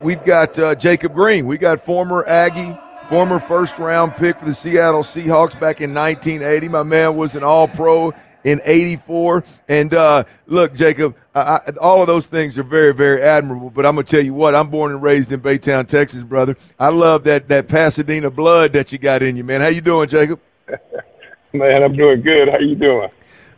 [0.00, 1.46] We've got uh, Jacob Green.
[1.46, 2.76] We got former Aggie,
[3.08, 6.68] former first round pick for the Seattle Seahawks back in 1980.
[6.68, 8.12] My man was an all pro
[8.44, 9.42] in 84.
[9.70, 13.70] And uh, look, Jacob, I, I, all of those things are very, very admirable.
[13.70, 16.58] But I'm going to tell you what, I'm born and raised in Baytown, Texas, brother.
[16.78, 19.62] I love that, that Pasadena blood that you got in you, man.
[19.62, 20.40] How you doing, Jacob?
[21.54, 22.50] man, I'm doing good.
[22.50, 23.08] How you doing?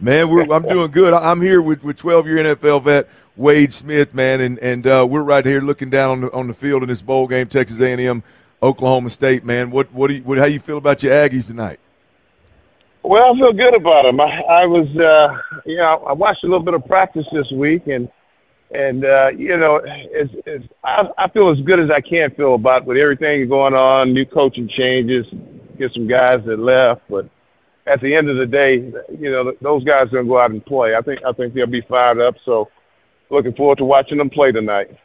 [0.00, 1.12] Man, I'm doing good.
[1.12, 5.22] I'm here with, with 12 year NFL vet Wade Smith, man, and and uh, we're
[5.22, 8.22] right here looking down on the, on the field in this bowl game, Texas A&M,
[8.62, 9.70] Oklahoma State, man.
[9.70, 11.80] What what do you, what, how you feel about your Aggies tonight?
[13.02, 14.20] Well, I feel good about them.
[14.20, 17.86] I, I was, uh, you know, I watched a little bit of practice this week,
[17.86, 18.08] and
[18.70, 22.54] and uh, you know, it's, it's, I, I feel as good as I can feel
[22.54, 25.26] about with everything going on, new coaching changes,
[25.76, 27.28] get some guys that left, but
[27.88, 28.76] at the end of the day,
[29.18, 30.94] you know, those guys are going to go out and play.
[30.94, 32.36] I think I think they'll be fired up.
[32.44, 32.70] So,
[33.30, 34.96] looking forward to watching them play tonight.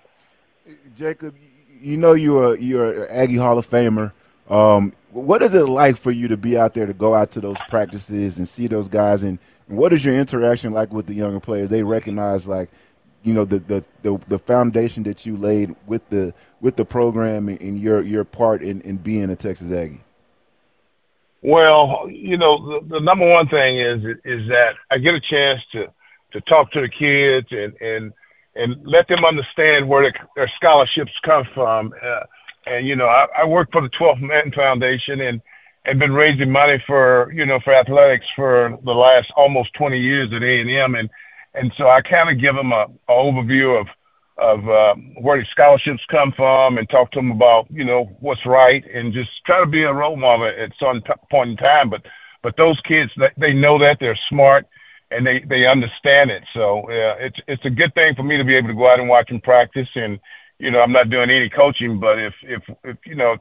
[0.96, 1.36] Jacob,
[1.82, 4.12] you know you're you're an Aggie Hall of Famer.
[4.50, 7.42] Um, what is it like for you to be out there to go out to
[7.42, 9.24] those practices and see those guys?
[9.24, 11.70] And, and what is your interaction like with the younger players?
[11.70, 12.70] They recognize like
[13.24, 17.48] you know the, the the, the foundation that you laid with the with the program
[17.48, 20.03] and your your part in, in being a Texas Aggie.
[21.44, 25.62] Well, you know, the, the number one thing is is that I get a chance
[25.74, 25.92] to
[26.32, 28.14] to talk to the kids and and
[28.56, 31.94] and let them understand where their, scholarships come from.
[32.02, 32.22] Uh,
[32.66, 35.42] and you know, I, I work for the 12th Man Foundation and
[35.86, 40.32] and been raising money for you know for athletics for the last almost 20 years
[40.32, 41.10] at A&M, and
[41.54, 43.88] and so I kind of give them a, a overview of
[44.38, 48.46] of uh, where the scholarships come from and talk to them about you know what's
[48.46, 51.90] right and just try to be a role model at some t- point in time.
[51.90, 52.06] But
[52.42, 54.66] but those kids they know that they're smart
[55.12, 56.44] and they they understand it.
[56.54, 59.00] So uh, it's it's a good thing for me to be able to go out
[59.00, 59.90] and watch them practice.
[59.96, 60.20] And
[60.60, 63.38] you know I'm not doing any coaching, but if if if you know,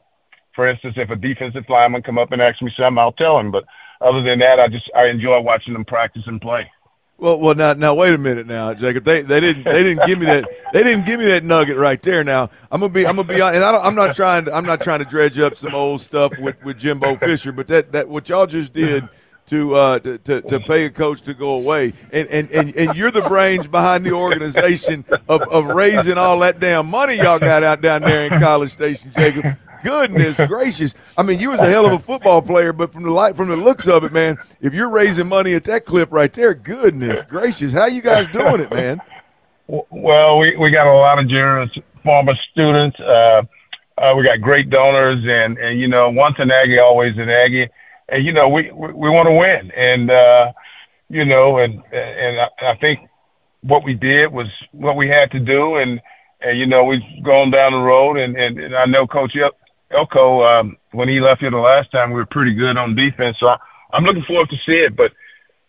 [0.55, 3.51] for instance, if a defensive lineman come up and ask me something, I'll tell him.
[3.51, 3.65] But
[3.99, 6.69] other than that, I just I enjoy watching them practice and play.
[7.17, 9.05] Well, well, now, now, wait a minute, now, Jacob.
[9.05, 12.01] They, they didn't, they didn't give me that, they didn't give me that nugget right
[12.01, 12.23] there.
[12.23, 14.81] Now, I'm gonna be, I'm gonna be, and I am not trying, to, I'm not
[14.81, 18.27] trying to dredge up some old stuff with, with Jimbo Fisher, but that, that what
[18.29, 19.07] y'all just did
[19.47, 22.97] to, uh, to, to, to pay a coach to go away, and, and, and, and
[22.97, 27.63] you're the brains behind the organization of, of raising all that damn money y'all got
[27.63, 29.45] out down there in College Station, Jacob
[29.83, 30.93] goodness gracious!
[31.17, 33.49] I mean, you was a hell of a football player, but from the light, from
[33.49, 37.23] the looks of it, man, if you're raising money at that clip right there, goodness
[37.25, 39.01] gracious, how you guys doing it, man?
[39.67, 42.99] Well, we we got a lot of generous former students.
[42.99, 43.43] Uh,
[43.97, 47.69] uh, we got great donors, and and you know, once an Aggie, always an Aggie,
[48.09, 50.51] and you know, we we, we want to win, and uh,
[51.09, 52.99] you know, and and I, I think
[53.61, 56.01] what we did was what we had to do, and
[56.41, 59.35] and you know, we've gone down the road, and and, and I know Coach
[59.91, 63.37] Elko, um, when he left here the last time, we were pretty good on defense.
[63.39, 63.57] So I,
[63.93, 64.95] I'm looking forward to see it.
[64.95, 65.13] But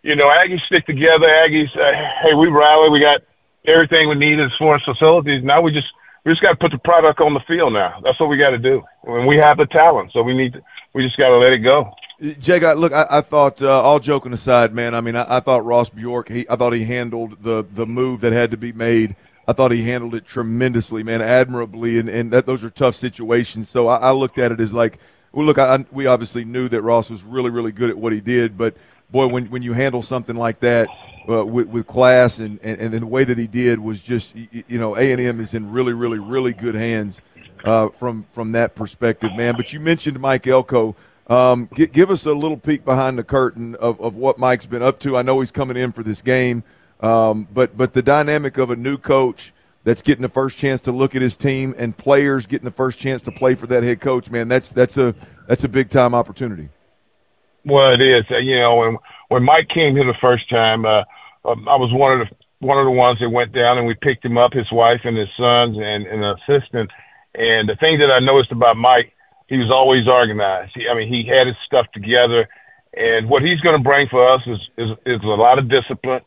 [0.02, 1.26] you know, Aggies stick together.
[1.26, 2.90] Aggies, uh, hey, we rally.
[2.90, 3.22] We got
[3.64, 5.42] everything we need as far as facilities.
[5.42, 5.88] Now we just
[6.24, 7.72] we just got to put the product on the field.
[7.72, 8.82] Now that's what we got to do.
[9.04, 10.62] And we have the talent, so we need to,
[10.94, 11.94] we just got to let it go.
[12.38, 14.94] Jake, I, look, I, I thought, uh, all joking aside, man.
[14.94, 16.28] I mean, I, I thought Ross Bjork.
[16.28, 19.16] He, I thought he handled the the move that had to be made
[19.46, 23.68] I thought he handled it tremendously, man, admirably, and, and that those are tough situations.
[23.68, 24.98] So I, I looked at it as like,
[25.32, 28.20] well, look, I, we obviously knew that Ross was really, really good at what he
[28.20, 28.76] did, but
[29.10, 30.88] boy, when when you handle something like that
[31.28, 34.78] uh, with, with class and, and and the way that he did was just, you
[34.78, 37.20] know, A and M is in really, really, really good hands
[37.64, 39.56] uh, from from that perspective, man.
[39.56, 40.96] But you mentioned Mike Elko.
[41.26, 44.82] Um, g- give us a little peek behind the curtain of, of what Mike's been
[44.82, 45.16] up to.
[45.16, 46.62] I know he's coming in for this game.
[47.00, 49.52] Um, but but the dynamic of a new coach
[49.84, 52.98] that's getting the first chance to look at his team and players getting the first
[52.98, 55.14] chance to play for that head coach, man, that's that's a
[55.46, 56.68] that's a big time opportunity.
[57.64, 58.24] Well, it is.
[58.30, 58.98] Uh, you know, when
[59.28, 61.04] when Mike came here the first time, uh,
[61.44, 63.94] um, I was one of the one of the ones that went down, and we
[63.94, 66.90] picked him up, his wife and his sons, and, and an assistant.
[67.34, 69.13] And the thing that I noticed about Mike,
[69.46, 70.72] he was always organized.
[70.74, 72.48] He, I mean, he had his stuff together,
[72.96, 76.22] and what he's going to bring for us is, is is a lot of discipline.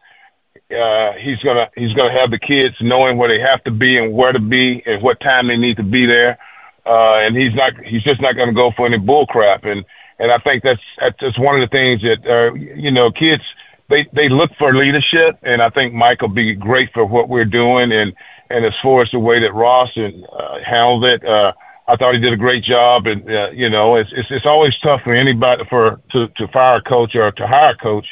[0.75, 4.13] Uh, he's gonna he's gonna have the kids knowing where they have to be and
[4.13, 6.37] where to be and what time they need to be there.
[6.85, 9.65] Uh, and he's not he's just not going to go for any bull crap.
[9.65, 9.85] And
[10.19, 13.43] and I think that's that's one of the things that uh, you know kids
[13.89, 17.45] they they look for leadership, and I think Mike will be great for what we're
[17.45, 17.91] doing.
[17.91, 18.13] And
[18.49, 21.53] and as far as the way that Ross and uh, handled it, uh,
[21.88, 23.07] I thought he did a great job.
[23.07, 26.78] And uh, you know, it's, it's it's always tough for anybody for to to fire
[26.78, 28.07] a coach or to hire a coach.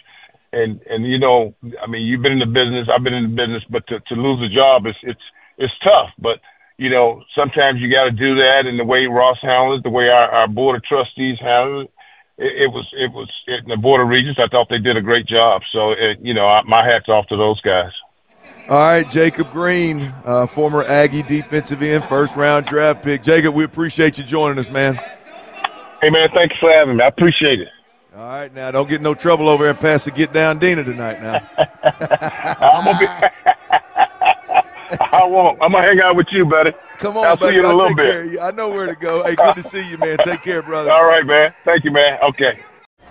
[0.54, 3.36] And and you know, I mean, you've been in the business, I've been in the
[3.36, 5.24] business, but to, to lose a job, it's it's
[5.58, 6.12] it's tough.
[6.18, 6.40] But
[6.78, 8.66] you know, sometimes you got to do that.
[8.66, 11.92] And the way Ross handled it, the way our, our board of trustees handled it,
[12.38, 14.40] it, it was it was in the board of regents.
[14.40, 15.64] I thought they did a great job.
[15.72, 17.92] So it, you know, I, my hats off to those guys.
[18.68, 23.22] All right, Jacob Green, uh, former Aggie defensive end, first round draft pick.
[23.22, 24.96] Jacob, we appreciate you joining us, man.
[26.02, 27.04] Hey man, thanks for having me.
[27.04, 27.68] I appreciate it.
[28.16, 30.84] All right, now don't get no trouble over there and pass the get down Dina
[30.84, 31.22] tonight.
[31.22, 31.48] Now
[32.60, 33.08] I'm gonna be.
[35.00, 35.62] I won't.
[35.62, 36.72] I'm gonna hang out with you, buddy.
[36.98, 37.50] come on, I'll baby.
[37.52, 38.12] see you in a I'll little bit.
[38.12, 38.40] care of you.
[38.40, 39.24] I know where to go.
[39.24, 40.18] Hey, good to see you, man.
[40.20, 40.92] Take care, brother.
[40.92, 41.54] All right, man.
[41.66, 42.18] Thank you, man.
[42.24, 42.62] Okay.